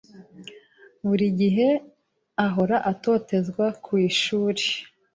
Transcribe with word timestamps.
Buri 1.07 1.27
gihe 1.39 1.67
ahora 2.45 2.77
atotezwa 2.91 3.65
ku 3.83 3.91
ishuri. 4.09 4.63